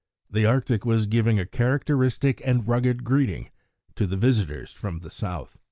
The 0.31 0.47
Arctic 0.47 0.83
was 0.83 1.05
giving 1.05 1.37
a 1.37 1.45
characteristic 1.45 2.41
and 2.43 2.67
rugged 2.67 3.03
greeting 3.03 3.51
to 3.93 4.07
the 4.07 4.17
visitors 4.17 4.71
from 4.73 5.01
the 5.01 5.11
South. 5.11 5.59